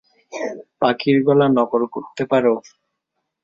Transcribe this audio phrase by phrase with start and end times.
[0.81, 2.53] পাখির গলা নকল করতে পারো?